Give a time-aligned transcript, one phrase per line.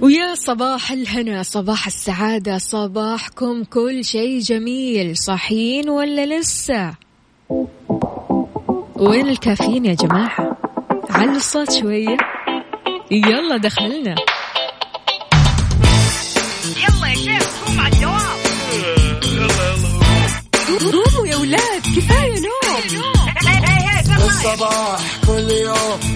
[0.00, 6.94] ويا صباح الهنا صباح السعادة صباحكم كل شيء جميل صاحيين ولا لسه؟
[8.96, 10.56] وين الكافيين يا جماعة؟
[11.10, 12.16] علوا الصوت شوية.
[13.10, 14.14] يلا دخلنا.
[16.76, 18.36] يلا يا شيخ قوم على الدوام
[20.92, 23.16] قوموا يا ولاد كفاية نوم.
[24.26, 26.15] الصباح كل يوم.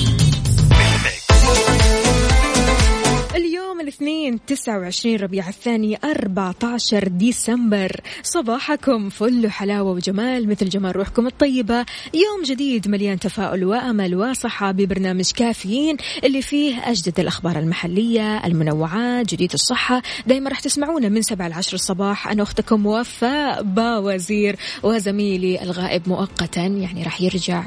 [3.91, 7.91] الاثنين 29 ربيع الثاني 14 ديسمبر.
[8.23, 11.85] صباحكم فل حلاوة وجمال مثل جمال روحكم الطيبة.
[12.13, 19.53] يوم جديد مليان تفاؤل وأمل وصحة ببرنامج كافيين اللي فيه أجدد الأخبار المحلية المنوعات جديد
[19.53, 20.01] الصحة.
[20.27, 22.27] دايما راح تسمعونا من 7 ل 10 الصباح.
[22.27, 26.61] أنا أختكم وفاء باوزير وزميلي الغائب مؤقتا.
[26.61, 27.63] يعني راح يرجع.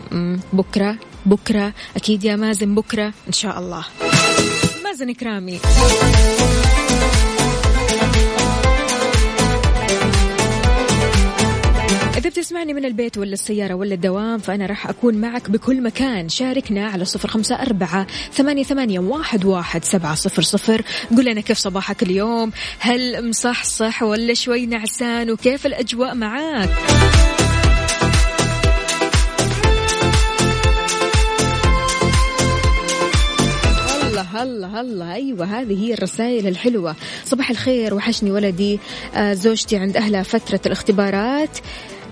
[0.53, 1.73] بكرة بكرة.
[1.97, 3.85] أكيد يا مازن بكرة إن شاء الله.
[4.95, 5.61] مازن كرامي
[12.17, 16.29] إذا بتسمعني من البيت ولا السيارة ولا الدوام فأنا راح أكون معك بكل مكان.
[16.29, 20.83] شاركنا على صفر خمسة أربعة ثمانية, ثمانية واحد, واحد سبعة صفر صفر.
[21.17, 26.71] قول لنا كيف صباحك اليوم؟ هل مصحصح ولا شوي نعسان؟ وكيف الأجواء معاك؟
[34.35, 35.13] هلا هلا.
[35.13, 36.97] أيوه هذه هي الرسائل الحلوة.
[37.25, 38.81] صباح الخير وحشني ولدي.
[39.15, 41.59] آه زوجتي عند أهلها فترة الاختبارات.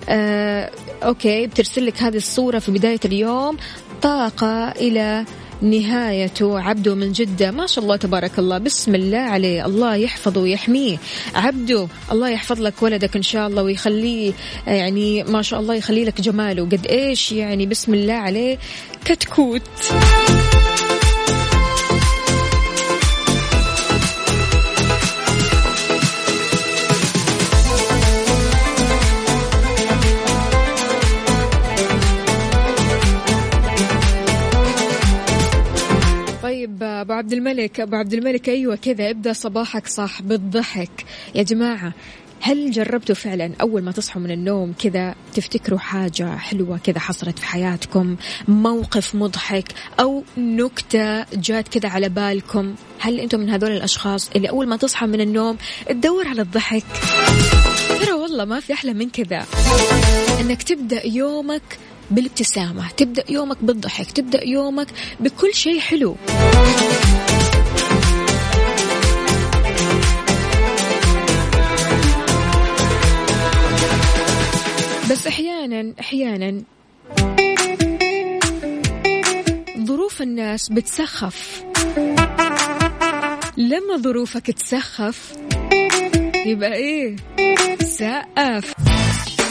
[0.09, 0.71] آه
[1.03, 3.57] أوكي بترسل لك هذه الصورة في بداية اليوم.
[4.03, 5.25] طاقة إلى
[5.63, 7.51] نهايته عبده من جدة.
[7.51, 8.59] ما شاء الله تبارك الله.
[8.59, 9.67] بسم الله عليه.
[9.67, 10.99] الله يحفظه ويحميه.
[11.35, 14.33] عبده الله يحفظ لك ولدك إن شاء الله ويخليه
[14.69, 16.63] آه، يعني ما شاء الله يخلي لك جماله.
[16.63, 18.59] قد إيش يعني بسم الله عليه
[19.05, 19.63] كتكوت.
[37.23, 41.05] عبد الملك أبو عبد الملك أيوه كذا ابدأ صباحك صح بالضحك.
[41.35, 41.93] يا جماعة
[42.41, 47.47] هل جربتوا فعلا أول ما تصحوا من النوم كذا تفتكروا حاجة حلوة كذا حصلت في
[47.47, 48.17] حياتكم؟
[48.49, 49.69] موقف مضحك
[50.01, 55.07] أو نكتة جات كذا على بالكم؟ هل أنتم من هذول الأشخاص اللي أول ما تصحى
[55.07, 55.57] من النوم
[55.89, 56.85] تدور على الضحك؟
[58.01, 59.47] ترى والله ما في أحلى من كذا.
[60.41, 61.79] إنك تبدأ يومك
[62.13, 62.91] بالابتسامة.
[62.97, 64.87] تبدأ يومك بالضحك تبدأ يومك
[65.21, 66.17] بكل شيء حلو.
[75.11, 76.63] بس أحيانا أحيانا
[79.85, 81.65] ظروف الناس بتسخف.
[83.57, 85.33] لما ظروفك تسخف
[86.47, 87.17] يبقى إيه؟
[87.81, 88.92] سقف.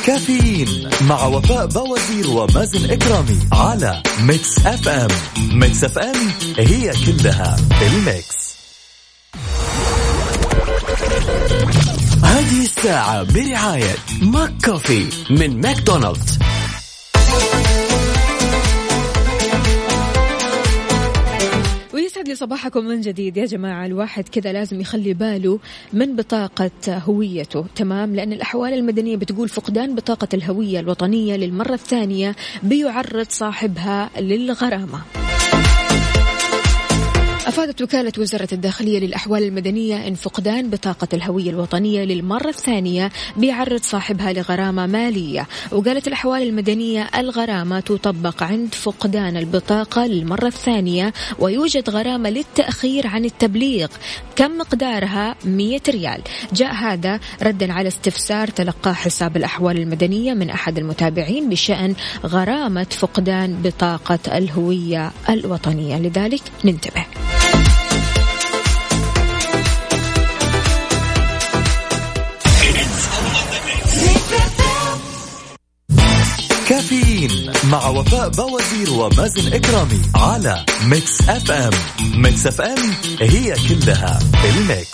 [0.06, 5.08] كافيين مع وفاء بوازير ومازن إكرامي على Mix FM.
[5.52, 8.52] Mix FM هي كلها ال mix.
[12.24, 16.40] هذه الساعة برعاية McCafé من ماكدونالدز.
[22.32, 23.38] لي صباحكم من جديد.
[23.38, 25.60] يا جماعة الواحد كذا لازم يخلي باله
[25.94, 27.66] من بطاقة هويته.
[27.76, 35.21] تمام؟ لأن الأحوال المدنية بتقول فقدان بطاقة الهوية الوطنية للمرة الثانية بيعرض صاحبها للغرامة.
[37.48, 44.34] أفادت وكالة وزارة الداخلية للأحوال المدنية أن فقدان بطاقة الهوية الوطنية للمرة الثانية بيعرض صاحبها
[44.34, 45.48] لغرامة مالية.
[45.72, 53.88] وقالت الأحوال المدنية الغرامة تطبق عند فقدان البطاقة للمرة الثانية ويوجد غرامة للتأخير عن التبليغ
[54.36, 56.22] كم مقدارها؟ 100 ريال.
[56.54, 61.96] جاء هذا ردا على استفسار تلقاه حساب الأحوال المدنية من أحد المتابعين بشأن
[62.26, 65.98] غرامة فقدان بطاقة الهوية الوطنية.
[66.00, 67.31] لذلك ننتبه.
[76.72, 81.72] كافيين مع وفاء بوازير ومازن إكرامي على Mix FM.
[82.22, 84.92] Mix FM هي كلها ال mix.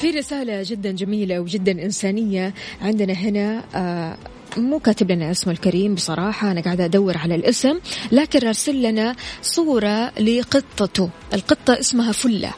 [0.00, 4.16] في رسالة جدا جميلة وجدا إنسانية عندنا هنا آه
[4.56, 7.78] مو كاتب لنا اسمه الكريم بصراحة أنا قاعدة أدور على الاسم
[8.12, 11.10] لكن راسل لنا صورة لقطته.
[11.34, 12.50] القطة اسمها فلة.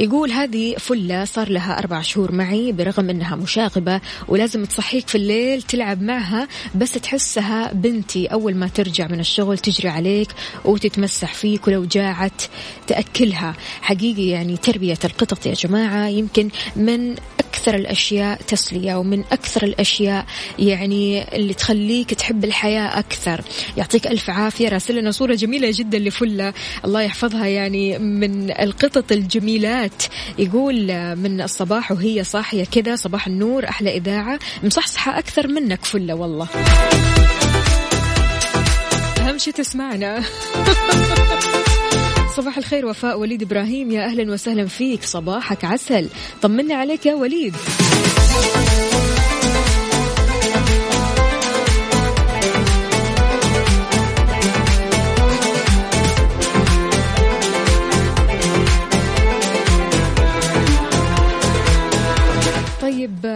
[0.00, 5.62] يقول هذه فلة صار لها أربع شهور معي برغم أنها مشاغبة ولازم تصحيك في الليل
[5.62, 8.26] تلعب معها بس تحسها بنتي.
[8.26, 10.28] أول ما ترجع من الشغل تجري عليك
[10.64, 12.42] وتتمسح فيك ولو جاعت
[12.86, 13.54] تأكلها.
[13.80, 20.26] حقيقي يعني تربية القطط يا جماعة يمكن من أكثر الأشياء تسلية ومن أكثر الأشياء
[20.58, 23.40] يعني اللي تخليك تحب الحياة أكثر.
[23.76, 24.68] يعطيك ألف عافية.
[24.68, 26.52] راسل لنا صورة جميلة جدا لفلة.
[26.84, 29.89] الله يحفظها يعني من القطط الجميلات.
[30.38, 30.76] يقول
[31.16, 34.38] من الصباح وهي صاحية كذا صباح النور أحلى إذاعة.
[34.62, 36.48] مصحصحة أكثر منك فلة والله.
[39.20, 40.22] أهم شي تسمعنا.
[42.36, 43.90] صباح الخير وفاء وليد إبراهيم.
[43.90, 45.04] يا أهلا وسهلا فيك.
[45.04, 46.08] صباحك عسل.
[46.42, 47.56] طمنا عليك يا وليد.
[63.00, 63.26] طيب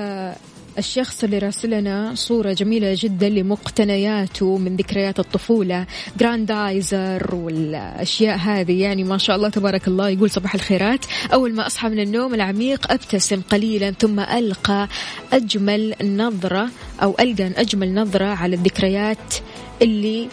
[0.78, 5.87] الشخص اللي راسلنا صورة جميلة جدا لمقتنياته من ذكريات الطفولة
[6.19, 8.81] جراندايزر والأشياء هذه.
[8.81, 11.05] يعني ما شاء الله تبارك الله يقول صباح الخيرات.
[11.32, 14.88] أول ما أصحى من النوم العميق أبتسم قليلا ثم ألقى
[15.32, 16.69] أجمل نظرة
[17.02, 19.34] أو ألقى أجمل نظرة على الذكريات
[19.82, 20.28] اللي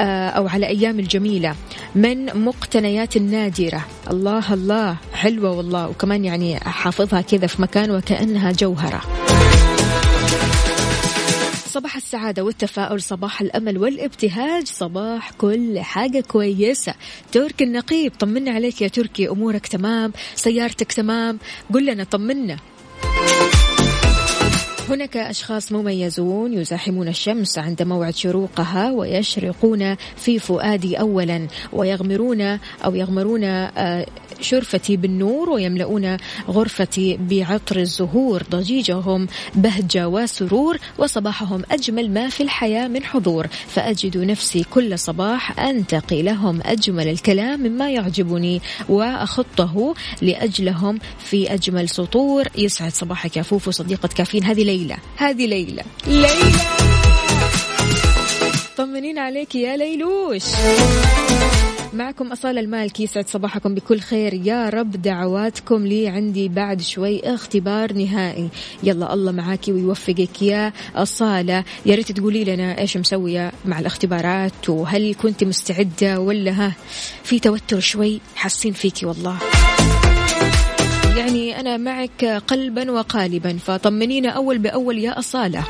[0.00, 1.54] أو على أيام الجميلة.
[1.94, 3.86] من مقتنيات النادرة.
[4.10, 4.96] الله الله.
[5.12, 5.88] حلوة والله.
[5.88, 9.00] وكمان يعني حافظها كذا في مكان وكأنها جوهرة.
[11.66, 16.94] صباح السعادة والتفاؤل صباح الأمل والابتهاج صباح كل حاجة كويسة.
[17.32, 21.38] تركي النقيب طمنا عليك يا تركي أمورك تمام سيارتك تمام.
[21.74, 22.56] قل لنا طمنا.
[24.88, 32.40] هناك أشخاص مميزون يزاحمون الشمس عند موعد شروقها ويشرقون في فؤادي أولا ويغمرون
[32.84, 34.06] أو يغمرون آه،
[34.40, 36.16] شرفتي بالنور ويملؤون
[36.48, 38.42] غرفتي بعطر الزهور.
[38.50, 43.46] ضجيجهم بهجة وسرور وصباحهم أجمل ما في الحياة من حضور.
[43.46, 52.44] فأجد نفسي كل صباح أنتقي لهم أجمل الكلام مما يعجبني وأخطه لأجلهم في أجمل سطور.
[52.58, 55.82] يسعد صباحك يا فوفو صديقة كافين هذه ليلى هذه ليلى.
[56.06, 56.60] ليلى!
[58.76, 60.44] طمنين عليك يا ليلوش.
[61.92, 64.34] معكم أصالة المالكي يسعد صباحكم بكل خير.
[64.34, 68.48] يا رب دعواتكم لي عندي بعد شوي اختبار نهائي.
[68.82, 71.64] يلا الله معاكي ويوفقك يا أصالة.
[71.86, 76.72] يا ريت تقولي لنا إيش مسوية مع الاختبارات وهل كنت مستعدة ولا ها؟
[77.24, 79.38] في توتر شوي حاسين فيكي والله.
[81.60, 83.58] أنا معك قلبا وقالبا.
[83.66, 85.64] فطمنينا أول بأول يا أصالة.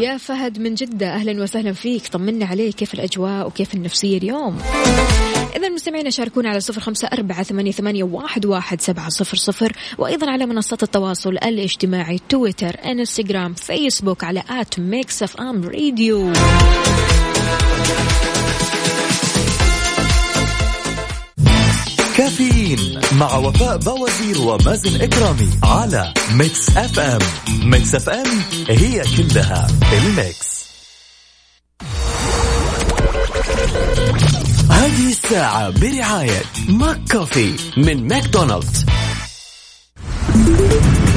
[0.00, 2.06] يا فهد من جدة أهلا وسهلا فيك.
[2.06, 2.74] طمنا عليك.
[2.74, 4.58] كيف الأجواء وكيف النفسية اليوم؟
[5.56, 9.72] إذا المستمعين شاركونا على صفر خمسة أربعة ثمانية, ثمانية واحد, واحد سبعة صفر صفر.
[9.98, 16.32] وأيضا على منصات التواصل الاجتماعي تويتر إنستغرام فيسبوك على at Mix FM Radio.
[22.16, 27.18] كافيين مع وفاء بوازير ومازن إكرامي على Mix FM.
[27.64, 30.62] Mix FM هي كلها ال mix.
[34.70, 38.84] هذه الساعة برعاية McCafé من ماكدونالدز.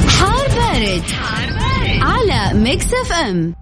[0.08, 2.02] حار بارد, حار بارد.
[2.02, 3.56] على Mix FM.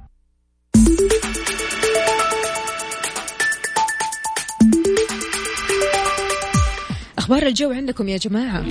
[7.24, 8.66] أخبار الجو عندكم يا جماعة.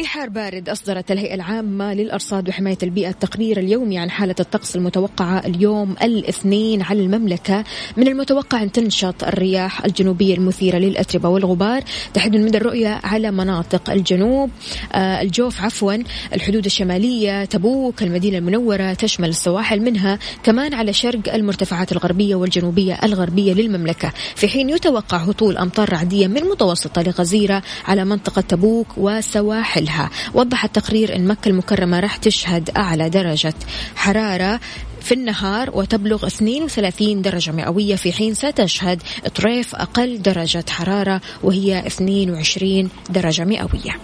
[0.00, 5.38] في حار بارد أصدرت الهيئة العامة للأرصاد وحماية البيئة التقرير اليومي عن حالة الطقس المتوقعة
[5.38, 7.64] اليوم الاثنين على المملكة.
[7.96, 11.82] من المتوقع أن تنشط الرياح الجنوبية المثيرة للأتربة والغبار.
[12.14, 14.50] تحد مدى الرؤية على مناطق الجنوب.
[14.92, 15.94] آه الجوف عفوا.
[16.34, 18.02] الحدود الشمالية تبوك.
[18.02, 20.18] المدينة المنورة تشمل السواحل منها.
[20.42, 24.12] كمان على شرق المرتفعات الغربية والجنوبية الغربية للمملكة.
[24.34, 29.89] في حين يتوقع هطول أمطار رعدية من متوسطة لغزيرة على منطقة تبوك وسواحل.
[29.90, 33.54] محلها وضح التقرير أن مكة المكرمة راح تشهد أعلى درجة.
[33.96, 34.60] حرارة
[35.02, 39.02] في النهار وتبلغ 32 درجة مئوية في حين ستشهد
[39.34, 44.00] طريف أقل درجة حرارة وهي 22 درجة مئوية.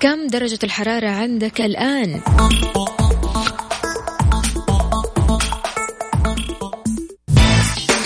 [0.00, 2.20] كم درجة الحرارة عندك الآن؟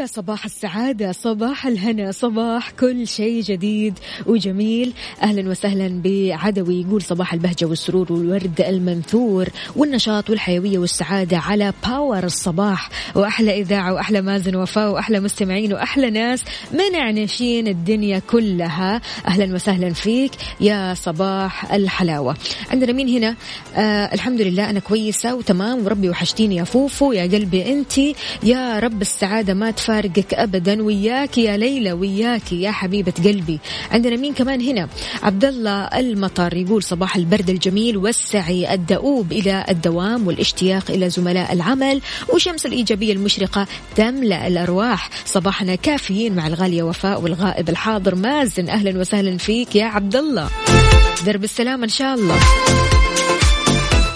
[0.00, 4.92] يا صباح السعادة صباح الهنا صباح كل شيء جديد وجميل.
[5.22, 12.90] أهلا وسهلا بعدوي يقول صباح البهجة والسرور والورد المنثور والنشاط والحيوية والسعادة على power الصباح.
[13.14, 19.00] وأحلى إذاعة وأحلى مازن وفاء وأحلى مستمعين وأحلى ناس منعنشين الدنيا كلها.
[19.26, 22.36] أهلا وسهلا فيك يا صباح الحلاوة.
[22.70, 23.36] عندنا مين هنا؟
[23.76, 27.98] آه الحمد لله أنا كويسة وتمام وربي وحشتيني يا فوفو يا قلبي أنت
[28.42, 30.82] يا رب السعادة ما تفارقك ابدا.
[30.82, 33.60] وياك يا ليلى وياك يا حبيبة قلبي.
[33.90, 34.88] عندنا مين كمان هنا؟
[35.22, 42.00] عبد الله المطر يقول صباح البرد الجميل والسعي الدؤوب إلى الدوام والاشتياق إلى زملاء العمل
[42.34, 43.66] وشمس الإيجابية المشرقة
[43.96, 45.10] تملأ الأرواح.
[45.26, 48.14] صباحنا كافيين مع الغاليه وفاء والغائب الحاضر.
[48.14, 50.48] مازن أهلا وسهلا فيك يا عبد الله
[51.26, 52.38] درب السلام إن شاء الله.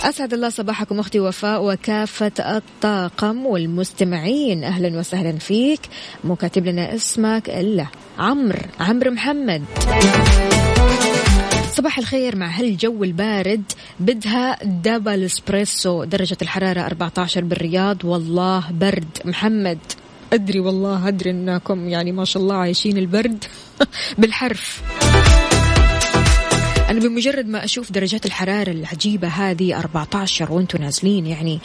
[0.05, 4.65] أسعد الله صباحكم أختي وفاء وكافة الطاقم والمستمعين.
[4.65, 5.81] أهلا وسهلا فيك.
[6.25, 7.87] مو كاتب لنا اسمك إلا
[8.19, 9.65] عمرو عمرو محمد.
[11.73, 13.63] صباح الخير مع هالجو البارد
[14.01, 18.05] بدها دبل إسبريسو درجة الحرارة 14 بالرياض.
[18.05, 19.79] والله برد محمد.
[20.33, 23.45] أدري والله أدري أنكم يعني ما شاء الله عايشين البرد.
[24.19, 24.83] بالحرف.
[26.91, 31.61] أنا بمجرد ما أشوف درجات الحرارة العجيبة هذه 14 وأنتم نازلين يعني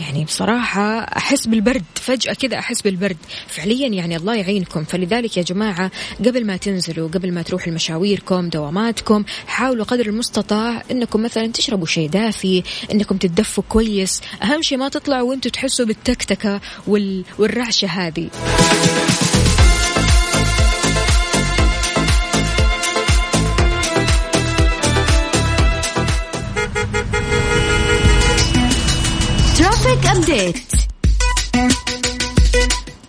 [0.00, 3.16] يعني بصراحة أحس بالبرد فجأة كذا أحس بالبرد.
[3.48, 4.84] فعليا يعني الله يعينكم.
[4.84, 11.22] فلذلك يا جماعة قبل ما تنزلوا قبل ما تروحوا لمشاويركم دواماتكم حاولوا قدر المستطاع أنكم
[11.22, 14.20] مثلا تشربوا شيء دافي أنكم تتدفوا كويس.
[14.42, 17.24] أهم شيء ما تطلعوا وأنتم تحسوا بالتكتكة وال...
[17.38, 18.30] والرعشة هذه.
[30.36, 30.72] ابديت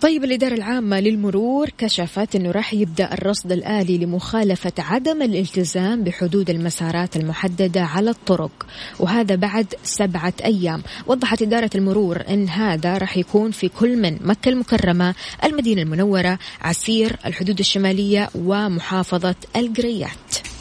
[0.01, 7.15] طيب الإدارة العامة للمرور كشفت أنه راح يبدأ الرصد الآلي لمخالفة عدم الالتزام بحدود المسارات
[7.15, 8.65] المحددة على الطرق
[8.99, 10.83] وهذا بعد سبعة أيام.
[11.07, 17.15] وضحت إدارة المرور أن هذا راح يكون في كل من مكة المكرمة المدينة المنورة عسير
[17.25, 20.56] الحدود الشمالية ومحافظة القريات.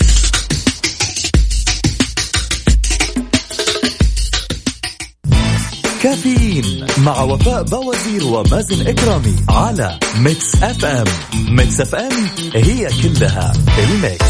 [6.06, 11.04] كافيين مع وفاء بوازير ومازن إكرامي على Mix FM.
[11.34, 14.24] Mix FM هي كلها الميكس.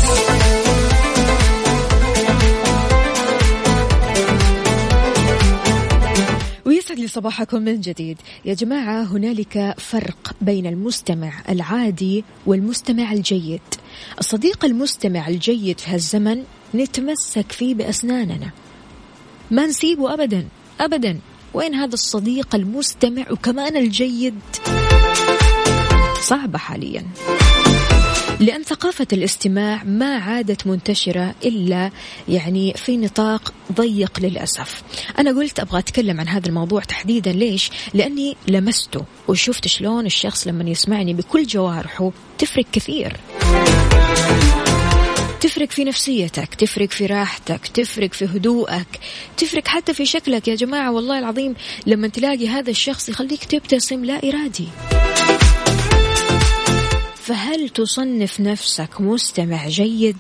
[6.66, 8.18] ويسعد لي صباحكم من جديد.
[8.44, 13.60] يا جماعة هنالك فرق بين المستمع العادي والمستمع الجيد.
[14.18, 16.42] الصديق المستمع الجيد في هالزمن
[16.74, 18.50] نتمسك فيه بأسناننا.
[19.50, 20.48] ما نسيبه أبدا
[20.80, 21.20] أبدا.
[21.56, 24.34] وين هذا الصديق المستمع وكمان الجيد؟
[26.20, 27.06] صعبة حاليا.
[28.40, 31.90] لأن ثقافة الاستماع ما عادت منتشرة إلا
[32.28, 34.82] يعني في نطاق ضيق للأسف.
[35.18, 37.32] أنا قلت أبغى أتكلم عن هذا الموضوع تحديدا.
[37.32, 43.16] ليش؟ لأني لمسته وشفت شلون الشخص لما يسمعني بكل جوارحه تفرق كثير.
[45.40, 48.86] تفرق في نفسيتك تفرق في راحتك تفرق في هدوءك
[49.36, 50.48] تفرق حتى في شكلك.
[50.48, 51.54] يا جماعة والله العظيم
[51.86, 54.68] لما تلاقي هذا الشخص يخليك تبتسم لا إرادي.
[57.14, 60.16] فهل تصنف نفسك مستمع جيد؟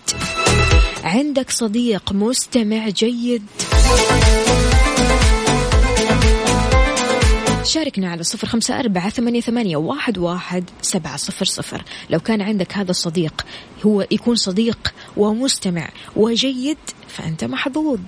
[1.04, 3.42] عندك صديق مستمع جيد؟
[7.66, 11.84] شاركنا على صفر خمسة أربعة ثمانية, ثمانية واحد, واحد سبعة صفر صفر.
[12.10, 13.46] لو كان عندك هذا الصديق
[13.86, 17.98] هو يكون صديق ومستمع وجيد فأنت محظوظ.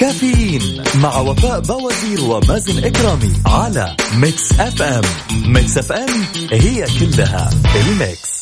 [0.00, 5.02] كافيين مع وفاء بوازير ومازن إكرامي على Mix FM.
[5.52, 8.35] Mix FM هي كلها ال mix.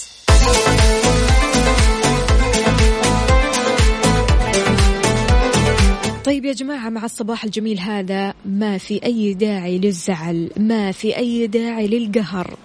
[6.24, 11.46] طيب يا جماعة مع الصباح الجميل هذا ما في أي داعي للزعل ما في أي
[11.46, 12.58] داعي للقهر.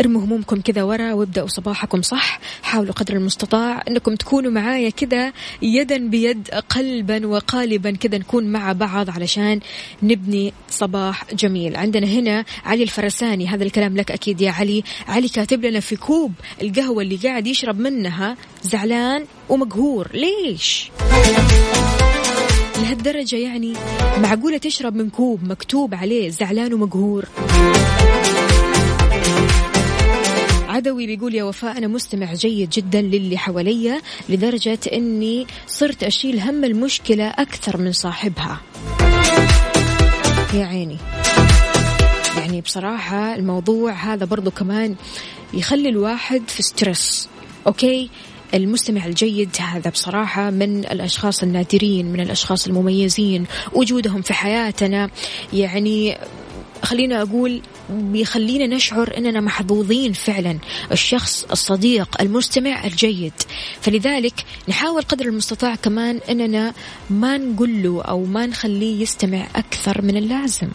[0.00, 2.40] ارموا همومكم كذا ورا وابدأوا صباحكم صح.
[2.62, 5.32] حاولوا قدر المستطاع أنكم تكونوا معايا كذا
[5.62, 9.60] يدا بيد قلبا وقالبا كذا نكون مع بعض علشان
[10.02, 11.76] نبني صباح جميل.
[11.76, 14.82] عندنا هنا علي الفرساني هذا الكلام لك أكيد يا علي.
[15.08, 16.32] علي كاتب لنا في كوب
[16.62, 20.08] القهوة اللي قاعد يشرب منها زعلان ومقهور.
[20.14, 20.90] ليش؟
[22.84, 23.72] لهالدرجة يعني
[24.18, 27.24] معقولة تشرب من كوب مكتوب عليه زعلان ومقهور؟
[30.68, 36.64] عدوي بيقول يا وفاء أنا مستمع جيد جدا للي حواليا لدرجة أني صرت أشيل هم
[36.64, 38.60] المشكلة أكثر من صاحبها.
[40.54, 40.96] يا عيني.
[42.38, 44.94] يعني بصراحة الموضوع هذا برضو كمان
[45.54, 47.28] يخلي الواحد في stress.
[47.66, 48.10] okay؟
[48.54, 49.56] المستمع الجيد.
[49.60, 55.10] هذا بصراحة من الأشخاص النادرين من الأشخاص المميزين وجودهم في حياتنا.
[55.52, 56.18] يعني
[56.82, 60.58] خلينا أقول بيخلينا نشعر أننا محظوظين فعلا.
[60.92, 63.32] الشخص الصديق المستمع الجيد.
[63.80, 66.72] فلذلك نحاول قدر المستطاع كمان أننا
[67.10, 70.68] ما نقول له أو ما نخليه يستمع أكثر من اللازم.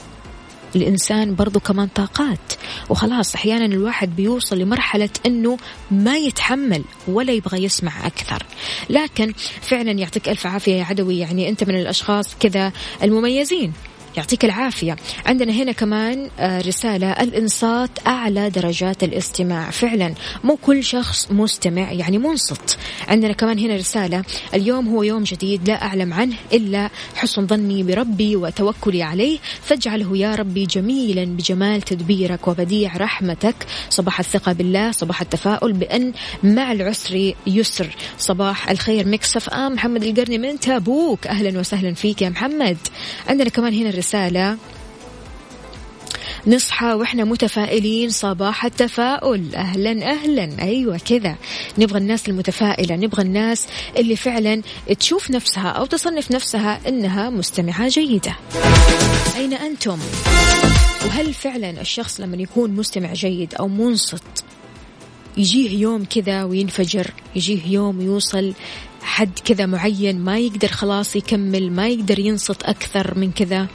[0.75, 2.53] الإنسان برضو كمان طاقات.
[2.89, 5.57] وخلاص أحيانا الواحد بيوصل لمرحلة أنه
[5.91, 8.45] ما يتحمل ولا يبغى يسمع أكثر.
[8.89, 12.71] لكن فعلا يعطيك ألف عافية يا عدوي يعني أنت من الأشخاص كذا
[13.03, 13.73] المميزين.
[14.19, 14.95] يعطيك العافية.
[15.25, 19.69] عندنا هنا كمان آه، رسالة الإنصات أعلى درجات الاستماع.
[19.69, 22.77] فعلا مو كل شخص مستمع يعني منصت.
[23.07, 24.23] عندنا كمان هنا رسالة
[24.53, 29.37] اليوم هو يوم جديد لا أعلم عنه إلا حسن ظني بربي وتوكلي عليه.
[29.61, 33.55] فاجعله يا ربي جميلا بجمال تدبيرك وبديع رحمتك.
[33.89, 37.95] صباح الثقة بالله صباح التفاؤل بأن مع العسر يسر.
[38.17, 41.27] صباح الخير مكسف آم محمد القرني من تابوك.
[41.27, 42.77] أهلا وسهلا فيك يا محمد.
[43.27, 44.57] عندنا كمان هنا رسالة.
[46.47, 49.55] نصحى وإحنا متفائلين صباح التفاؤل.
[49.55, 50.61] أهلا أهلا.
[50.61, 51.35] أيوه كذا.
[51.77, 54.61] نبغى الناس المتفائلة نبغى الناس اللي فعلا
[54.99, 58.35] تشوف نفسها أو تصنف نفسها إنها مستمعة جيدة.
[59.35, 59.99] أين أنتم؟
[61.05, 64.45] وهل فعلا الشخص لما يكون مستمع جيد أو منصت
[65.37, 68.53] يجيه يوم كذا وينفجر يجيه يوم يوصل
[69.01, 73.67] حد كذا معين ما يقدر خلاص يكمل ما يقدر ينصت أكثر من كذا.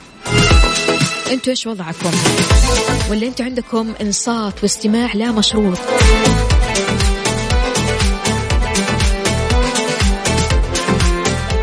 [1.33, 2.11] أنتوا إيش وضعكم؟
[3.11, 5.79] ولا أنتوا عندكم إنصات واستماع لا مشروط.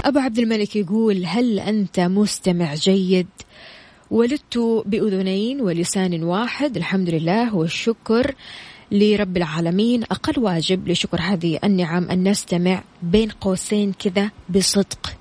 [0.05, 3.27] أبو عبد الملك يقول هل أنت مستمع جيد؟
[4.11, 8.35] ولدت بأذنين ولسان واحد الحمد لله والشكر.
[8.91, 10.03] لرب العالمين.
[10.03, 15.13] أقل واجب لشكر هذه النعم أن نستمع بين قوسين كذا بصدق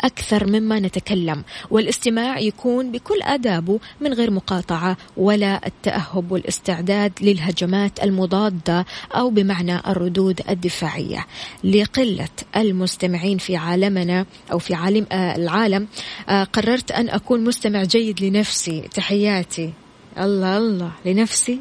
[0.00, 1.44] أكثر مما نتكلم.
[1.70, 10.40] والاستماع يكون بكل آدابه من غير مقاطعة ولا التأهب والاستعداد للهجمات المضادة أو بمعنى الردود
[10.48, 11.26] الدفاعية.
[11.64, 15.86] لقلة المستمعين في عالمنا أو في عالم آه العالم
[16.28, 18.80] آه قررت أن أكون مستمع جيد لنفسي.
[18.80, 19.72] تحياتي.
[20.18, 20.92] الله الله.
[21.04, 21.60] لنفسي.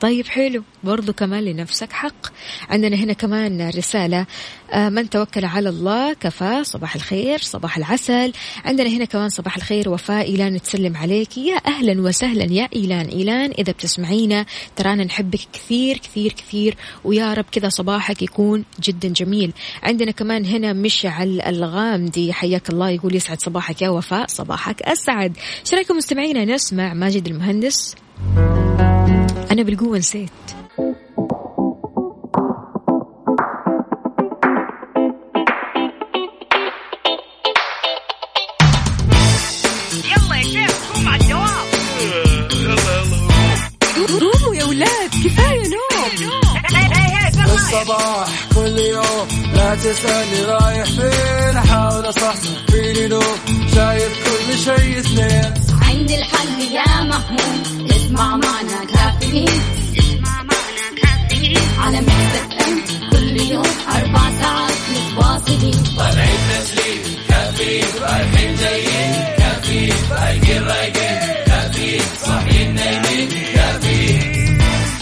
[0.00, 0.62] طيب حلو.
[0.84, 2.26] برضو كمان لنفسك حق.
[2.68, 4.26] عندنا هنا كمان رسالة
[4.72, 8.32] آه، من توكل على الله كفى صباح الخير صباح العسل.
[8.64, 11.38] عندنا هنا كمان صباح الخير وفاء إيلان تسلم عليك.
[11.38, 13.06] يا أهلا وسهلا يا إيلان.
[13.06, 19.52] إيلان إذا بتسمعينا ترانا نحبك كثير كثير كثير ويا رب كذا صباحك يكون جدا جميل.
[19.82, 25.36] عندنا كمان هنا مشعل الغامدي حياك الله يقول يسعد صباحك يا وفاء صباحك أسعد.
[25.60, 27.94] إيش رأيكم مستمعينا؟ نسمع ماجد المهندس.
[29.50, 30.30] أنا بالقوة نسيت.
[40.04, 41.66] يلا يا شيخ قوم على الدوام
[44.20, 45.80] قوموا يا ولاد كفاية نوم.
[47.54, 51.56] الصباح كل يوم لا تسألني رايح فين.
[51.56, 53.22] أحاول أصحصح فيني لو
[53.74, 58.84] شايف كل شيء سنين عندي الحل يا محمود اسمع معنا
[59.30, 59.48] كافيين
[59.98, 65.90] اسمع معنا كافيين على ام كل يوم أربع ساعات متواصلين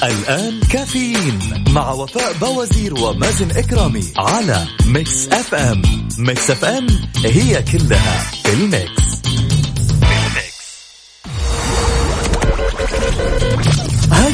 [0.02, 1.38] الآن كافيين
[1.70, 5.82] مع وفاء بوازير ومازن إكرامي على Mix FM
[6.18, 6.86] Mix FM
[7.24, 9.07] هي كلها في ال mix.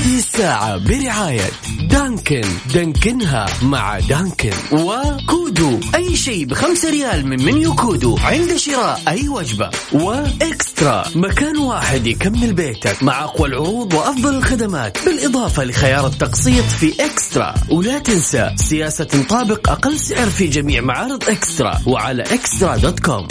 [0.05, 1.51] هذه الساعة برعاية
[1.91, 2.45] دانكن.
[2.75, 4.53] دانكنها مع دانكن.
[4.73, 5.81] وكودو.
[5.95, 9.71] أي شيء بخمسة ريال من منيو كودو عند شراء أي وجبة.
[9.93, 11.05] وإكسترا.
[11.15, 15.05] مكان واحد يكمل بيتك مع أقوى العروض وأفضل الخدمات.
[15.05, 17.55] بالإضافة لخيار التقسيط في إكسترا.
[17.71, 21.81] ولا تنسى سياسة نطابق أقل سعر في جميع معارض إكسترا.
[21.87, 23.29] وعلى extra dot com.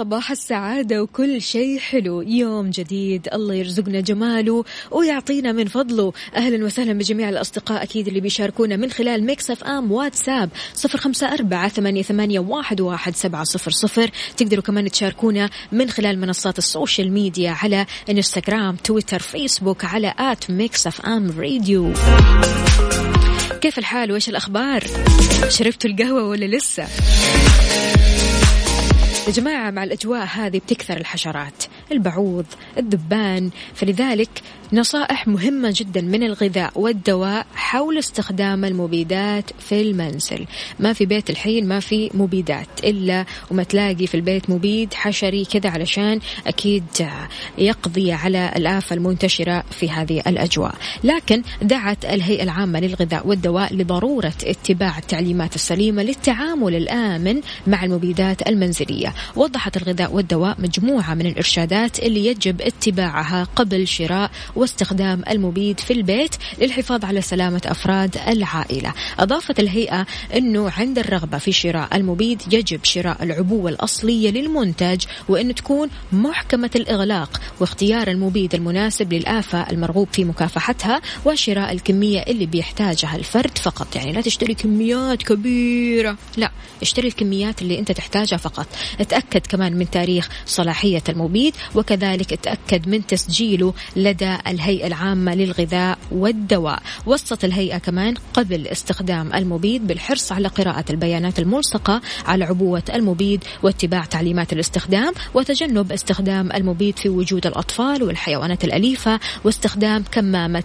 [0.00, 2.22] صباح السعادة وكل شيء حلو.
[2.22, 6.12] يوم جديد الله يرزقنا جماله ويعطينا من فضله.
[6.36, 11.68] أهلا وسهلا بجميع الأصدقاء أكيد اللي بيشاركونا من خلال Mix FM واتساب صفر خمسة أربعة
[11.68, 14.10] ثمانية, ثمانية واحد, واحد سبعة صفر صفر.
[14.36, 20.50] تقدروا كمان تشاركونا من خلال منصات ال social media على إنستغرام تويتر فيسبوك على at
[20.50, 21.92] Mix FM Radio.
[23.60, 24.84] كيف الحال؟ وإيش الأخبار؟
[25.48, 26.86] شربتوا القهوة ولا لسه؟
[29.26, 31.64] يا جماعة مع الأجواء هذه بتكثر الحشرات.
[31.92, 32.46] البعوض
[32.78, 40.46] الذبان فلذلك نصائح مهمة جدا من الغذاء والدواء حول استخدام المبيدات في المنزل.
[40.80, 45.70] ما في بيت الحين ما في مبيدات إلا وما تلاقي في البيت مبيد حشري كذا
[45.70, 46.84] علشان أكيد
[47.58, 50.74] يقضي على الآفة المنتشرة في هذه الأجواء.
[51.04, 59.14] لكن دعت الهيئة العامة للغذاء والدواء لضرورة اتباع التعليمات السليمة للتعامل الآمن مع المبيدات المنزلية.
[59.36, 66.34] وضحت الغذاء والدواء مجموعة من الإرشادات اللي يجب اتباعها قبل شراء واستخدام المبيد في البيت
[66.58, 68.92] للحفاظ على سلامة أفراد العائلة.
[69.18, 75.88] أضافت الهيئة أنه عند الرغبة في شراء المبيد يجب شراء العبوة الأصلية للمنتج وأن تكون
[76.12, 83.96] محكمة الإغلاق واختيار المبيد المناسب للآفة المرغوب في مكافحتها وشراء الكمية اللي بيحتاجها الفرد فقط.
[83.96, 86.16] يعني لا تشتري كميات كبيرة.
[86.36, 86.50] لا
[86.82, 88.66] اشتري الكميات اللي أنت تحتاجها فقط.
[89.08, 96.82] تأكد كمان من تاريخ صلاحية المبيد وكذلك تأكد من تسجيله لدى الهيئة العامة للغذاء والدواء.
[97.06, 104.04] وصت الهيئة كمان قبل استخدام المبيد بالحرص على قراءة البيانات الملصقة على عبوة المبيد واتباع
[104.04, 110.64] تعليمات الاستخدام وتجنب استخدام المبيد في وجود الأطفال والحيوانات الأليفة واستخدام كمامة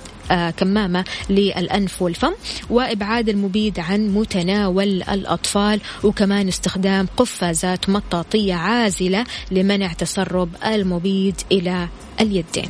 [0.57, 2.33] كمامة للأنف والفم
[2.69, 11.87] وإبعاد المبيد عن متناول الأطفال وكمان استخدام قفازات مطاطية عازلة لمنع تسرب المبيد إلى
[12.21, 12.69] اليدين.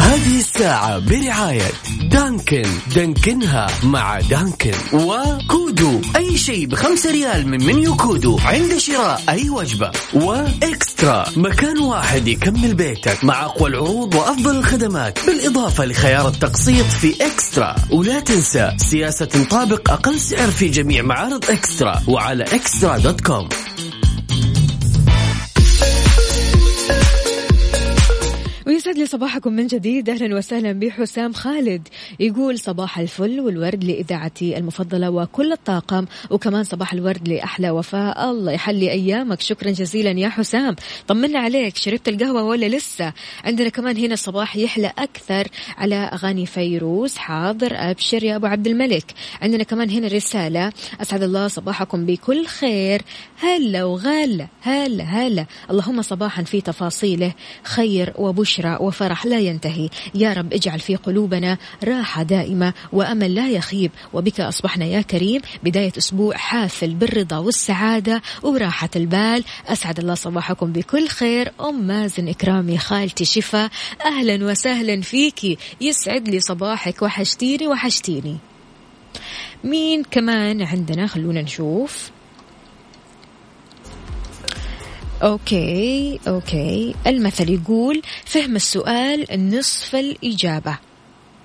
[0.00, 2.62] هذه الساعة برعاية دانكن.
[2.94, 4.72] دانكنها مع دانكن.
[4.92, 6.00] وكودو.
[6.16, 8.38] أي شيء بخمسة ريال من منيو كودو.
[8.38, 9.90] عند شراء أي وجبة.
[10.14, 11.24] وإكسترا.
[11.36, 15.26] مكان واحد يكمل بيتك مع أقوى العروض وأفضل الخدمات.
[15.26, 17.76] بالإضافة لخيار التقسيط في إكسترا.
[17.90, 22.02] ولا تنسى سياسة نطابق أقل سعر في جميع معارض إكسترا.
[22.08, 23.48] وعلى extra dot com.
[28.90, 30.10] ويسعد لي صباحكم من جديد.
[30.10, 31.88] أهلا وسهلا بحسام خالد.
[32.20, 38.30] يقول صباح الفل والورد لإذاعتي المفضلة وكل الطاقم وكمان صباح الورد لأحلى وفاء.
[38.30, 39.40] الله يحلي أيامك.
[39.40, 40.76] شكرا جزيلا يا حسام.
[41.08, 41.76] طمنا عليك.
[41.76, 43.12] شربت القهوة ولا لسه؟
[43.44, 45.48] عندنا كمان هنا صباح يحلى أكثر
[45.78, 47.16] على أغاني فيروز.
[47.16, 49.14] حاضر أبشر يا أبو عبد الملك.
[49.42, 50.72] عندنا كمان هنا رسالة.
[51.00, 53.02] أسعد الله صباحكم بكل خير.
[53.40, 54.46] هلا وغلا.
[54.60, 55.46] هلا هلا.
[55.70, 57.32] اللهم صباحا في تفاصيله.
[57.64, 59.88] خير وبشرى وفرح لا ينتهي.
[60.14, 63.90] يا رب اجعل في قلوبنا راحة دائمة وأمل لا يخيب.
[64.12, 65.40] وبك أصبحنا يا كريم.
[65.62, 69.44] بداية أسبوع حافل بالرضا والسعادة وراحة البال.
[69.66, 71.52] أسعد الله صباحكم بكل خير.
[71.60, 73.70] أم مازن إكرامي خالتي شفا
[74.04, 77.02] أهلا وسهلا فيكي يسعد لي صباحك.
[77.02, 78.36] وحشتيني وحشتيني.
[79.64, 82.10] مين كمان عندنا؟ خلونا نشوف.
[85.22, 86.94] okay okay.
[87.06, 90.78] المثل يقول فهم السؤال نصف الإجابة.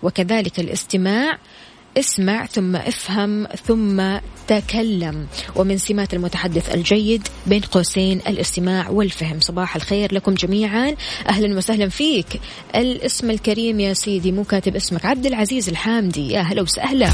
[0.04, 1.38] وكذلك الاستماع
[1.98, 5.28] اسمع ثم افهم ثم تكلم.
[5.56, 9.40] ومن سمات المتحدث الجيد بين قوسين الاستماع والفهم.
[9.40, 10.96] صباح الخير لكم جميعا.
[11.30, 12.42] أهلا وسهلا فيك.
[12.76, 16.32] الاسم الكريم يا سيدي مو كاتب اسمك عبد العزيز الحامدي.
[16.32, 17.10] يا هلا وسهلا.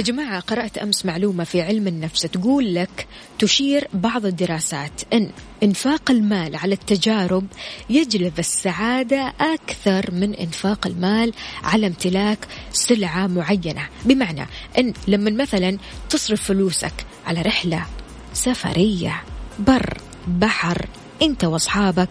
[0.00, 3.06] يا جماعة قرأت أمس معلومة في علم النفس تقول لك
[3.38, 5.30] تشير بعض الدراسات أن
[5.62, 7.46] إنفاق المال على التجارب
[7.90, 11.32] يجلب السعادة أكثر من إنفاق المال
[11.64, 12.38] على امتلاك
[12.72, 13.88] سلعة معينة.
[14.04, 14.46] بمعنى
[14.78, 15.78] أن لما مثلا
[16.10, 16.94] تصرف فلوسك
[17.26, 17.86] على رحلة
[18.32, 19.22] سفرية
[19.58, 20.86] بر بحر
[21.22, 22.08] أنت وأصحابك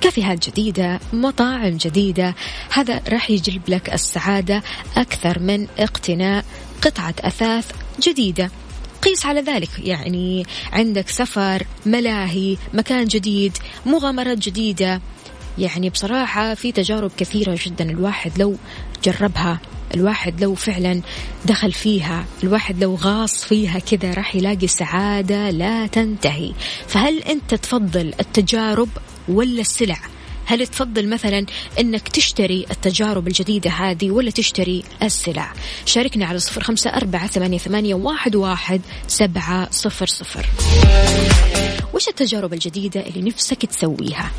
[0.00, 2.34] كافيهات جديدة مطاعم جديدة
[2.72, 4.62] هذا راح يجلب لك السعادة
[4.96, 6.44] أكثر من اقتناء
[6.82, 8.50] قطعة أثاث جديدة.
[9.02, 15.00] قيس على ذلك يعني عندك سفر ملاهي مكان جديد مغامرات جديدة.
[15.58, 17.90] يعني بصراحة في تجارب كثيرة جدا.
[17.90, 18.56] الواحد لو
[19.04, 19.60] جربها
[19.94, 21.00] الواحد لو فعلا
[21.44, 26.52] دخل فيها الواحد لو غاص فيها كذا راح يلاقي سعادة لا تنتهي.
[26.88, 28.88] فهل أنت تفضل التجارب
[29.28, 29.98] ولا السلع؟
[30.46, 31.46] هل تفضل مثلا
[31.80, 35.52] إنك تشتري التجارب الجديدة هذه ولا تشتري السلع؟
[35.86, 37.26] شاركنا على صفر خمسة أربعة
[37.58, 40.46] ثمانية واحد, واحد سبعة صفر صفر.
[41.94, 44.30] وش التجارب الجديدة اللي نفسك تسويها؟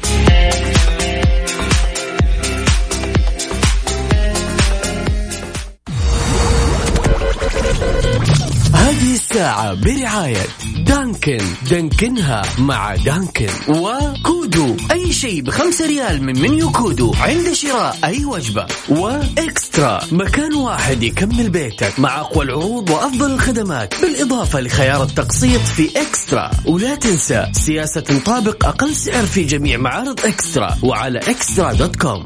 [8.93, 10.45] هذه الساعة برعاية
[10.77, 11.37] دانكن.
[11.69, 13.49] دانكنها مع دانكن.
[13.69, 14.77] وكودو.
[14.91, 18.65] أي شيء بخمسة ريال من منيو كودو عند شراء أي وجبة.
[18.89, 20.01] وإكسترا.
[20.11, 24.01] مكان واحد يكمل بيتك مع أقوى العروض وأفضل الخدمات.
[24.01, 26.51] بالإضافة لخيار التقسيط في إكسترا.
[26.65, 30.77] ولا تنسى سياسة نطابق أقل سعر في جميع معارض إكسترا.
[30.83, 32.23] وعلى extra dot com.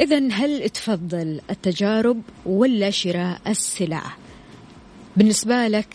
[0.00, 4.02] إذا هل تفضل التجارب ولا شراء السلع؟
[5.16, 5.88] بالنسبة لك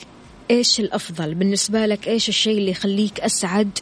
[0.52, 3.80] إيش الأفضل؟ بالنسبة لك إيش الشيء اللي يخليك أسعد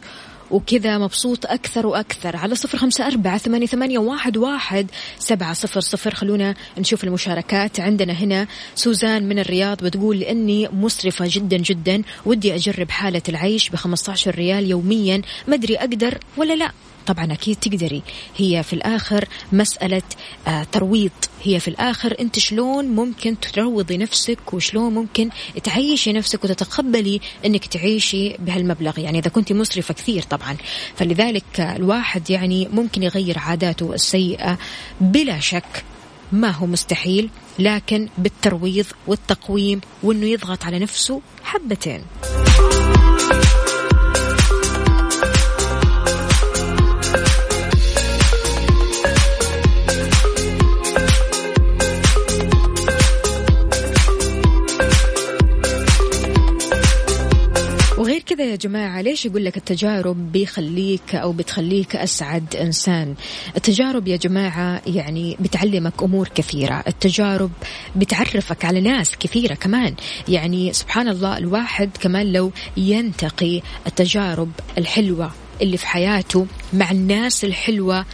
[0.50, 6.14] وكذا مبسوط أكثر وأكثر على صفر خمسة أربعة ثمانية, ثمانية واحد, واحد سبعة صفر صفر
[6.14, 12.90] خلونا نشوف المشاركات عندنا هنا سوزان من الرياض بتقول لأني مسرفة جدا جدا ودي أجرب
[12.90, 16.72] حالة العيش بخمسة عشر ريال يوميا ما أدري أقدر ولا لا
[17.06, 18.02] طبعا أكيد تقدري.
[18.36, 20.02] هي في الآخر مسألة
[20.48, 21.10] آه ترويض.
[21.42, 25.28] هي في الآخر أنت شلون ممكن تروضي نفسك وشلون ممكن
[25.64, 28.98] تعيشي نفسك وتتقبلي أنك تعيشي بهالمبلغ.
[28.98, 30.56] يعني إذا كنت مسرفة كثير طبعا.
[30.96, 34.58] فلذلك الواحد يعني ممكن يغير عاداته السيئة
[35.00, 35.84] بلا شك.
[36.32, 42.02] ما هو مستحيل لكن بالترويض والتقويم وأنه يضغط على نفسه حبتين.
[58.22, 63.14] وغير كذا يا جماعة ليش يقول لك التجارب بيخليك أو بتخليك أسعد إنسان؟
[63.56, 67.50] التجارب يا جماعة يعني بتعلمك أمور كثيرة التجارب
[67.96, 69.94] بتعرفك على ناس كثيرة كمان.
[70.28, 75.30] يعني سبحان الله الواحد كمان لو ينتقي التجارب الحلوة
[75.62, 78.04] اللي في حياته مع الناس الحلوة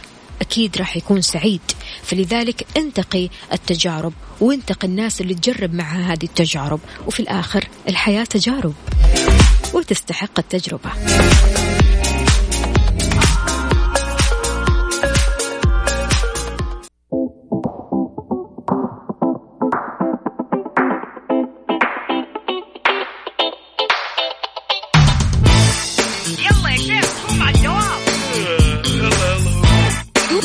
[0.41, 1.61] أكيد راح يكون سعيد.
[2.03, 8.73] فلذلك انتقي التجارب وانتقي الناس اللي تجرب معها هذه التجارب وفي الآخر الحياة تجارب.
[9.73, 10.89] وتستحق التجربة.
[26.39, 27.99] يلا يا شيخ قوم على الدوام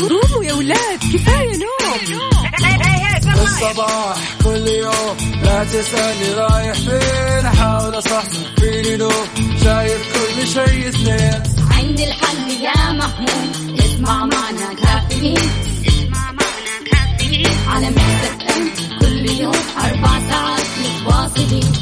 [0.08, 1.74] قوموا يا ولاد كفاية نوم.
[3.42, 7.13] الصباح كل يوم لا تسألني رايح فين.
[10.54, 15.50] شيء اثنين عندي الحل يا محمود اسمع معنا كافيين.
[15.86, 17.56] اسمع معنا كافيين.
[17.68, 21.72] على مكتب ام كل يوم أربع ساعات متواصلين.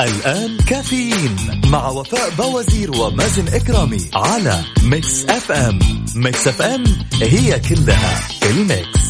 [0.00, 5.78] الآن كافيين مع وفاء بوازير ومازن إكرامي على Mix FM
[6.14, 6.84] Mix FM
[7.22, 9.09] هي كلها في ال mix.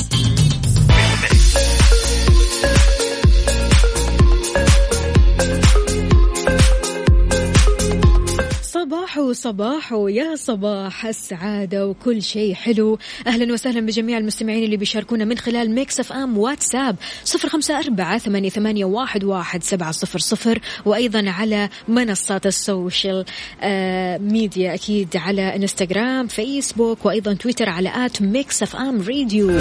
[9.40, 12.98] صباحو صباحو يا صباح السعادة وكل شيء حلو.
[13.26, 18.85] أهلا وسهلا بجميع المستمعين اللي بيشاركونا من خلال Mix FM واتساب صفر خمسة أربعة ثمانية,
[18.85, 23.24] واحد, واحد سبعة صفر صفر وأيضا على منصات ال social
[23.62, 29.59] آه ميديا أكيد على إنستغرام فيسبوك وأيضا تويتر على at Mix FM Radio.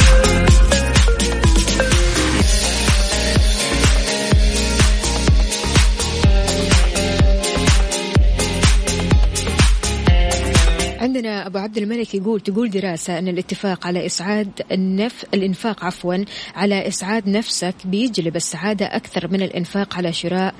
[11.19, 16.15] عندنا أبو عبد الملك يقول تقول دراسة أن الاتفاق على إسعاد النف الإنفاق عفوا
[16.55, 20.53] على إسعاد نفسك بيجلب السعادة أكثر من الإنفاق على شراء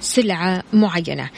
[0.00, 1.30] سلعة معينة.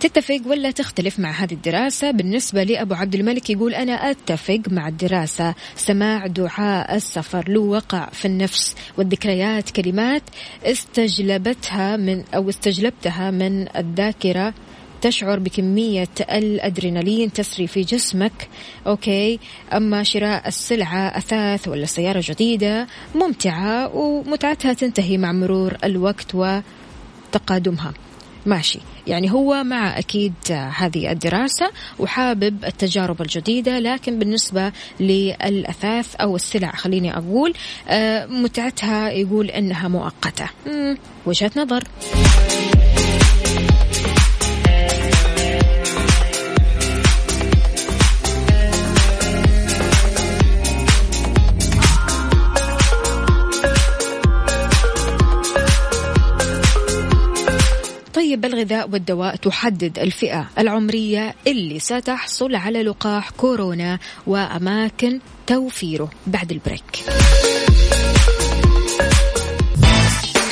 [0.00, 5.54] تتفق ولا تختلف مع هذه الدراسة؟ بالنسبة لأبو عبد الملك يقول أنا أتفق مع الدراسة.
[5.76, 10.22] سماع دعاء السفر له وقع في النفس والذكريات كلمات
[10.62, 14.54] استجلبتها من أو استجلبتها من الذاكرة
[15.04, 18.48] تشعر بكمية الأدرينالين تسري في جسمك
[18.86, 19.38] أوكي؟
[19.72, 27.92] أما شراء السلعة أثاث ولا سيارة جديدة ممتعة ومتعتها تنتهي مع مرور الوقت وتقادمها.
[28.46, 28.78] ماشي.
[29.06, 37.16] يعني هو مع أكيد هذه الدراسة وحابب التجارب الجديدة لكن بالنسبة للأثاث أو السلع خليني
[37.16, 37.54] أقول
[37.88, 40.48] آه، متعتها يقول إنها مؤقتة.
[41.26, 41.84] وجهة نظر.
[58.44, 66.59] طيب الغذاء والدواء تحدد الفئة العمرية اللي ستحصل على لقاح كورونا وأماكن توفيره بعد ال
[66.59, 67.04] break.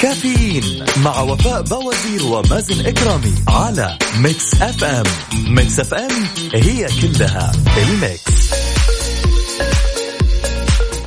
[0.02, 5.06] كافيين مع وفاء بوازير ومازن إكرامي على Mix FM
[5.48, 6.10] Mix FM
[6.54, 8.61] هي كلها ال mix.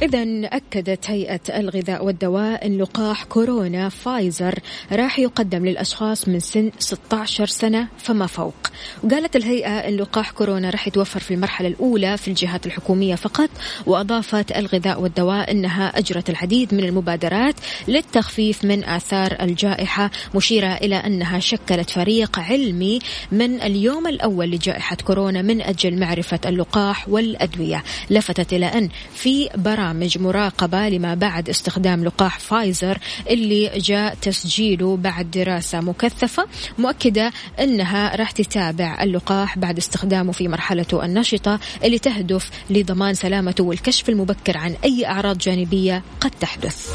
[0.06, 4.60] إذا أكدت هيئة الغذاء والدواء أن لقاح كورونا فايزر
[4.92, 8.56] راح يقدم للأشخاص من سن 16 سنة فما فوق.
[9.04, 13.50] وقالت الهيئة أن لقاح كورونا راح يتوفر في المرحلة الأولى في الجهات الحكومية فقط
[13.86, 17.56] وأضافت الغذاء والدواء أنها أجرت العديد من المبادرات
[17.88, 23.00] للتخفيف من آثار الجائحة مشيرة إلى أنها شكلت فريق علمي
[23.32, 27.84] من اليوم الأول لجائحة كورونا من أجل معرفة اللقاح والأدوية.
[28.10, 32.98] لفتت إلى أن في برامج برامج مراقبة لما بعد استخدام لقاح فايزر
[33.30, 41.06] اللي جاء تسجيله بعد دراسة مكثفة مؤكدة أنها راح تتابع اللقاح بعد استخدامه في مرحلته
[41.06, 46.90] النشطة اللي تهدف لضمان سلامته والكشف المبكر عن أي أعراض جانبية قد تحدث.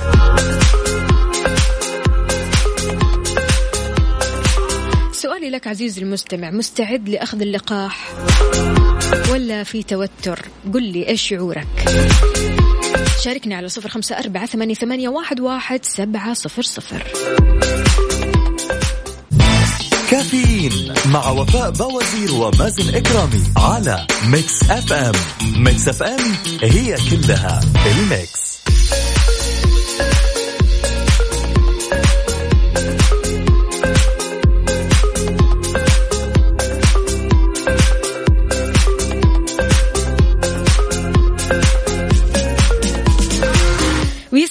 [5.13, 8.15] سؤالي لك عزيزي المستمع مستعد لأخذ اللقاح
[9.33, 11.67] ولا في توتر؟ قل لي إيش شعورك؟
[13.21, 17.03] شاركني على صفر خمسة أربعة ثمانية, ثمانية واحد, واحد سبعة صفر صفر.
[20.11, 25.15] كافيين مع وفاء بوازير ومازن إكرامي على Mix FM
[25.57, 26.21] Mix FM
[26.63, 28.50] هي كلها ال mix.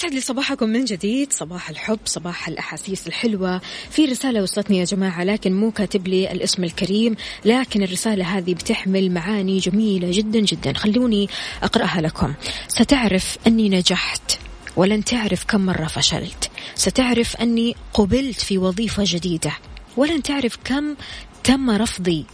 [0.09, 1.33] ويسعد لي صباحكم من جديد.
[1.33, 3.61] صباح الحب صباح الأحاسيس الحلوة.
[3.91, 9.11] في رسالة وصلتني يا جماعة لكن مو كاتب لي الاسم الكريم لكن الرسالة هذه بتحمل
[9.11, 10.73] معاني جميلة جدا جدا.
[10.73, 11.29] خلوني
[11.63, 12.33] أقرأها لكم.
[12.67, 14.39] ستعرف أني نجحت
[14.75, 16.49] ولن تعرف كم مرة فشلت.
[16.75, 19.51] ستعرف أني قبلت في وظيفة جديدة
[19.97, 20.95] ولن تعرف كم
[21.43, 22.25] تم رفضي.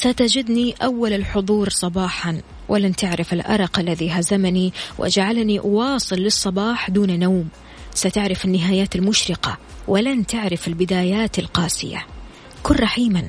[0.00, 2.40] ستجدني أول الحضور صباحا.
[2.68, 7.48] ولن تعرف الأرق الذي هزمني وجعلني أواصل للصباح دون نوم.
[7.94, 9.58] ستعرف النهايات المشرقة
[9.88, 12.06] ولن تعرف البدايات القاسية.
[12.62, 13.24] كن رحيما.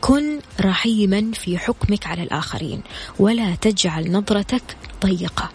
[0.00, 2.82] كن رحيما في حكمك على الآخرين
[3.18, 5.50] ولا تجعل نظرتك ضيقة.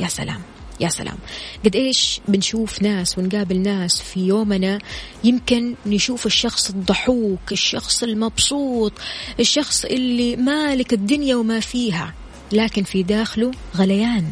[0.00, 0.55] يا سلام.
[0.80, 1.18] يا سلام.
[1.64, 4.78] قد إيش بنشوف ناس ونقابل ناس في يومنا
[5.24, 8.92] يمكن نشوف الشخص الضحوك الشخص المبسوط
[9.40, 12.14] الشخص اللي مالك الدنيا وما فيها
[12.52, 14.24] لكن في داخله غليان.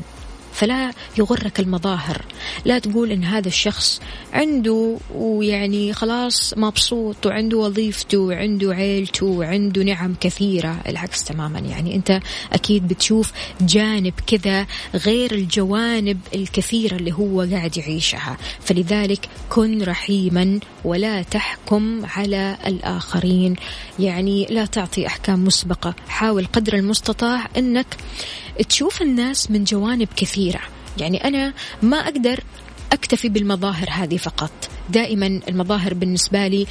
[0.54, 2.22] فلا يغرك المظاهر.
[2.64, 4.00] لا تقول إن هذا الشخص
[4.32, 10.80] عنده ويعني خلاص مبسوط وعنده وظيفته وعنده عيلته وعنده نعم كثيرة.
[10.88, 11.58] العكس تماما.
[11.58, 12.20] يعني أنت
[12.52, 18.36] أكيد بتشوف جانب كذا غير الجوانب الكثيرة اللي هو قاعد يعيشها.
[18.60, 23.56] فلذلك كن رحيما ولا تحكم على الآخرين.
[23.98, 25.94] يعني لا تعطي أحكام مسبقة.
[26.08, 27.96] حاول قدر المستطاع أنك
[28.68, 30.43] تشوف الناس من جوانب كثيرة.
[30.98, 31.52] يعني أنا
[31.82, 32.40] ما أقدر
[32.92, 34.50] أكتفي بالمظاهر هذه فقط.
[34.90, 36.66] دائما المظاهر بالنسبة لي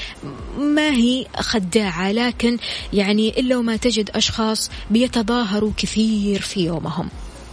[0.59, 2.57] ما هي خداعة لكن
[2.93, 7.09] يعني إلا وما تجد أشخاص بيتظاهروا كثير في يومهم.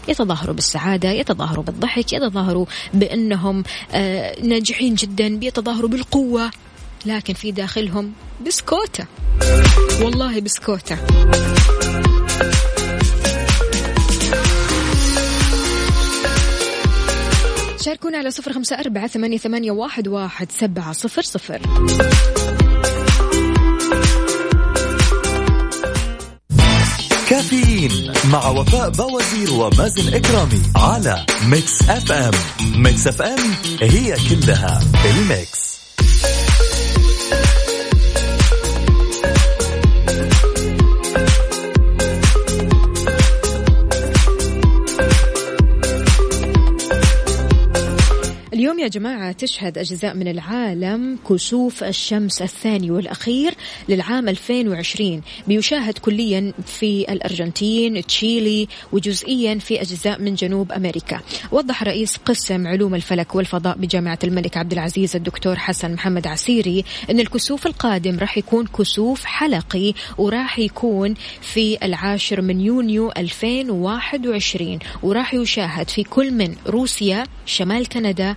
[0.09, 6.51] يتظاهروا بالسعادة يتظاهروا بالضحك يتظاهروا بأنهم آه، ناجحين جدا بيتظاهروا بالقوة
[7.07, 8.13] لكن في داخلهم
[8.47, 9.07] بسكوتة.
[10.03, 10.97] والله بسكوتة.
[17.81, 21.61] شاركونا على صفر خمسة أربعة ثمانية, ثمانية واحد, واحد سبعة صفر صفر.
[27.29, 32.33] كافيين مع وفاء بوازير ومازن إكرامي على Mix FM.
[32.77, 33.39] Mix FM
[33.81, 35.70] هي كلها ال mix.
[48.81, 53.55] يا جماعة تشهد أجزاء من العالم كسوف الشمس الثاني والأخير
[53.89, 61.21] للعام 2020 بيشاهد كليا في الأرجنتين تشيلي وجزئيا في أجزاء من جنوب أمريكا.
[61.53, 67.21] وضح رئيس قسم علوم الفلك والفضاء بجامعة الملك عبد العزيز الدكتور حسن محمد عسيري أن
[67.21, 75.91] الكسوف القادم راح يكون كسوف حلقي وراح يكون في العاشر من يونيو 2021 وراح يشاهد
[75.91, 78.37] في كل من روسيا شمال كندا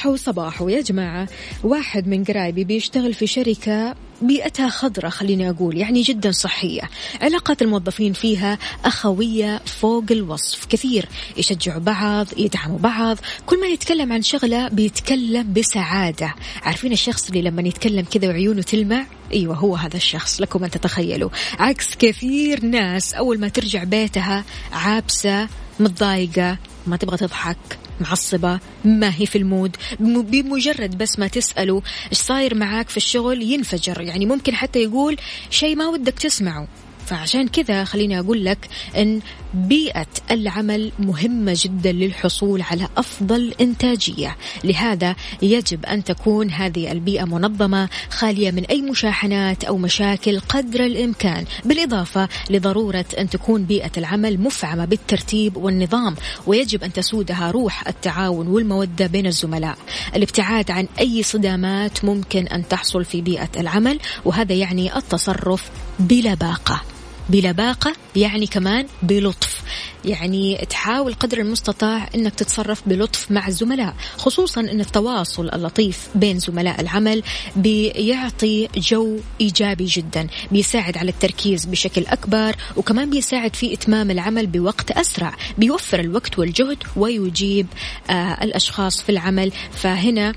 [0.00, 1.28] صباحو صباحو يا جماعة.
[1.64, 6.82] واحد من قرايبي بيشتغل في شركة بيئتها خضرة خليني أقول يعني جدا صحية.
[7.22, 10.66] علاقات الموظفين فيها أخوية فوق الوصف.
[10.66, 13.16] كثير يشجعوا بعض يدعموا بعض.
[13.46, 16.34] كل ما يتكلم عن شغلة بيتكلم بسعادة.
[16.62, 21.30] عارفين الشخص اللي لما يتكلم كذا وعيونه تلمع؟ أيوه هو هذا الشخص لكم أن تتخيلوا.
[21.58, 25.48] عكس كثير ناس أول ما ترجع بيتها عابسة
[25.80, 27.79] متضايقة ما تبغى تضحك.
[28.00, 34.00] معصبة ما هي في المود بمجرد بس ما تسأله إيش صاير معاك في الشغل ينفجر.
[34.00, 35.16] يعني ممكن حتى يقول
[35.50, 36.68] شيء ما ودك تسمعه.
[37.10, 39.20] فعشان كذا خليني أقول لك أن
[39.54, 44.36] بيئة العمل مهمة جدا للحصول على أفضل إنتاجية.
[44.64, 51.44] لهذا يجب أن تكون هذه البيئة منظمة خالية من أي مشاحنات أو مشاكل قدر الإمكان.
[51.64, 59.06] بالإضافة لضرورة أن تكون بيئة العمل مفعمة بالترتيب والنظام ويجب أن تسودها روح التعاون والمودة
[59.06, 59.78] بين الزملاء.
[60.16, 66.82] الابتعاد عن أي صدامات ممكن أن تحصل في بيئة العمل وهذا يعني التصرف بلباقة
[67.30, 69.62] بلباقة يعني كمان بلطف.
[70.04, 76.80] يعني تحاول قدر المستطاع إنك تتصرف بلطف مع الزملاء خصوصا إن التواصل اللطيف بين زملاء
[76.80, 77.22] العمل
[77.56, 84.90] بيعطي جو إيجابي جدا بيساعد على التركيز بشكل أكبر وكمان بيساعد في إتمام العمل بوقت
[84.90, 87.66] أسرع بيوفر الوقت والجهد ويجيب
[88.10, 89.52] آه الأشخاص في العمل.
[89.72, 90.34] فهنا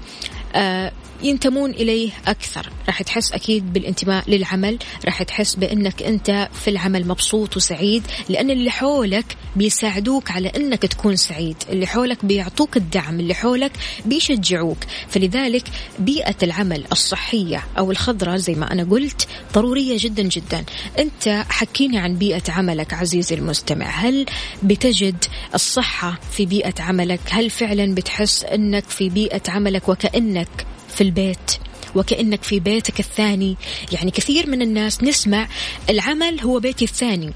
[0.56, 0.92] آه
[1.24, 2.70] ينتمون إليه أكثر.
[2.88, 8.72] راح تحس أكيد بالانتماء للعمل راح تحس بأنك أنت في العمل مبسوط وسعيد لأن اللي
[8.72, 11.56] حولك بيساعدوك على أنك تكون سعيد.
[11.70, 13.72] اللي حولك بيعطوك الدعم اللي حولك
[14.06, 14.78] بيشجعوك.
[15.10, 15.64] فلذلك
[16.00, 20.64] بيئة العمل الصحية أو الخضراء زي ما أنا قلت ضرورية جدا جدا.
[21.00, 23.86] أنت حكيني عن بيئة عملك عزيزي المستمع.
[23.86, 24.26] هل
[24.64, 31.52] بتجد الصحة في بيئة عملك؟ هل فعلا بتحس أنك في بيئة عملك وكأنك في البيت
[31.96, 33.58] وكأنك في بيتك الثاني.
[33.92, 35.48] يعني كثير من الناس نسمع
[35.90, 37.34] العمل هو بيتي الثاني.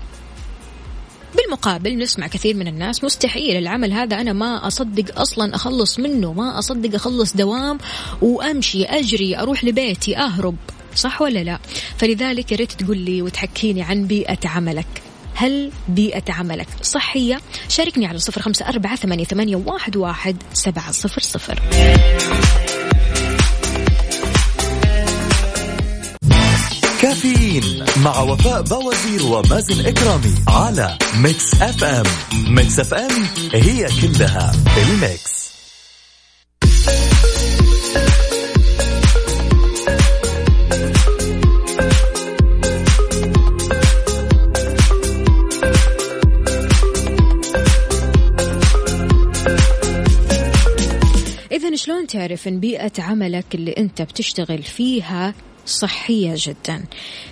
[1.36, 6.60] بالمقابل نسمع كثير من الناس مستحيل العمل هذا أنا ما أصدق أصلا أخلص منه ما
[6.60, 7.78] أصدق أخلص دوام
[8.22, 10.55] وأمشي أجري أروح لبيتي أهرب.
[10.95, 11.60] صح ولا لا؟
[11.97, 14.88] فلذلك يا ريت تقول لي وتحكيني عن بيئة عملك.
[15.34, 19.64] هل بيئة عملك صحية؟ شاركني على صفر خمسة أربعة ثمانية,
[19.95, 21.62] واحد سبعة صفر صفر.
[27.02, 32.03] كافيين مع وفاء بوازير ومازن إكرامي على Mix FM.
[32.55, 33.24] Mix FM
[33.54, 35.38] هي كلها ال mix.
[51.52, 55.34] إذا شلون تعرف إن بيئة عملك اللي أنت بتشتغل فيها
[55.68, 56.84] صحية جدا.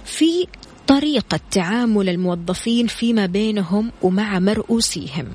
[0.05, 0.47] في
[0.87, 5.27] طريقة تعامل الموظفين فيما بينهم ومع مرؤوسيهم.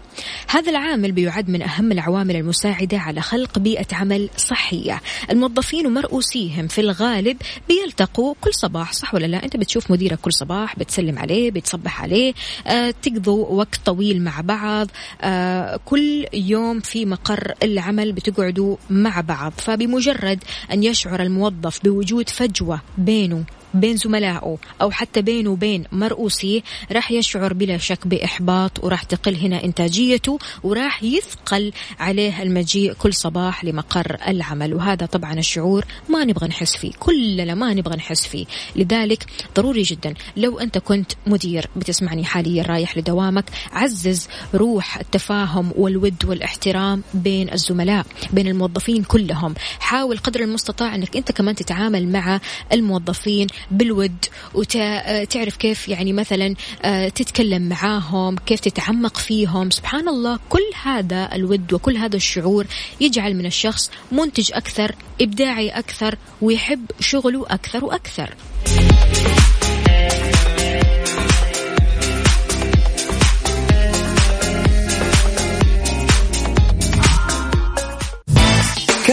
[0.48, 5.01] هذا العامل بيعد من أهم العوامل المساعدة على خلق بيئة عمل صحية.
[5.30, 7.36] الموظفين ومرؤوسيهم في الغالب
[7.68, 12.32] بيلتقوا كل صباح صح ولا لا؟ أنت بتشوف مديرك كل صباح بتسلم عليه بتصبح عليه
[12.66, 14.88] آه، تقضوا وقت طويل مع بعض
[15.20, 19.53] آه، كل يوم في مقر العمل بتقعدوا مع بعض.
[19.57, 23.44] فبمجرد أن يشعر الموظف بوجود فجوة بينه
[23.74, 26.60] بين زملائه أو حتى بينه وبين مرؤوسيه
[26.92, 33.64] راح يشعر بلا شك بإحباط وراح تقل هنا إنتاجيته وراح يثقل عليه المجيء كل صباح
[33.64, 34.74] لمقر العمل.
[34.74, 38.46] وهذا طبعا الشعور ما نبغى نحس فيه كلنا ما نبغى نحس فيه.
[38.76, 46.24] لذلك ضروري جدا لو أنت كنت مدير بتسمعني حاليا رايح لدوامك عزز روح التفاهم والود
[46.24, 49.54] والاحترام بين الزملاء بين الموظفين كلهم.
[49.80, 52.40] حاول قدر المستطاع أنك أنت كمان تتعامل مع
[52.72, 59.70] الموظفين بالود وتعرف كيف يعني مثلا آه، تتكلم معاهم كيف تتعمق فيهم.
[59.70, 62.66] سبحان الله كل هذا الود وكل هذا الشعور
[63.00, 68.34] يجعل من الشخص منتج أكثر إبداعي أكثر ويحب شغله أكثر وأكثر.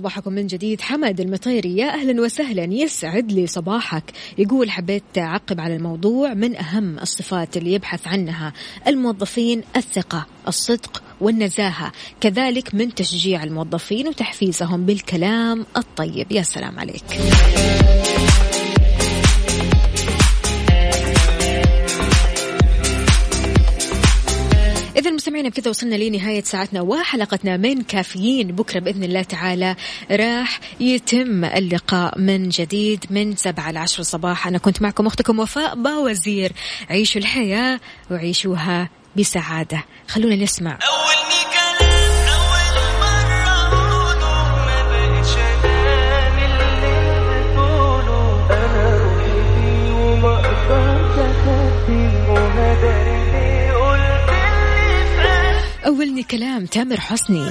[0.00, 0.80] صباحكم من جديد.
[0.80, 4.04] حمد المطيري يا أهلا وسهلا يسعد لي صباحك.
[4.38, 8.52] يقول حبيت أعقب على الموضوع من أهم الصفات اللي يبحث عنها
[8.86, 11.92] الموظفين الثقة الصدق والنزاهة.
[12.20, 16.32] كذلك من تشجيع الموظفين وتحفيزهم بالكلام الطيب.
[16.32, 17.04] يا سلام عليك.
[25.20, 28.52] مستمعينا بكذا وصلنا لنهاية ساعتنا وحلقتنا من كافيين.
[28.52, 29.76] بكرة بإذن الله تعالى
[30.10, 36.52] راح يتم اللقاء من جديد من سبعة لعشر صباحا أنا كنت معكم أختكم وفاء باوزير.
[36.90, 39.84] عيشوا الحياة وعيشوها بسعادة.
[40.08, 40.70] خلونا نسمع.
[40.70, 41.20] أول
[55.86, 57.50] أولني كلام تامر حسني.